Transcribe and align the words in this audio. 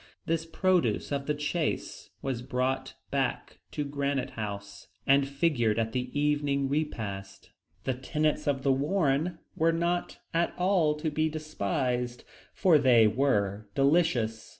This 0.25 0.47
produce 0.47 1.11
of 1.11 1.27
the 1.27 1.35
chase 1.35 2.09
was 2.23 2.41
brought 2.41 2.95
back 3.11 3.59
to 3.69 3.83
Granite 3.85 4.31
House, 4.31 4.87
and 5.05 5.27
figured 5.27 5.77
at 5.77 5.91
the 5.91 6.09
evening 6.19 6.67
repast. 6.67 7.51
The 7.83 7.93
tenants 7.93 8.47
of 8.47 8.63
the 8.63 8.71
warren 8.73 9.37
were 9.55 9.71
not 9.71 10.17
at 10.33 10.55
all 10.57 10.95
to 10.95 11.11
be 11.11 11.29
despised, 11.29 12.23
for 12.51 12.79
they 12.79 13.05
were 13.05 13.67
delicious. 13.75 14.49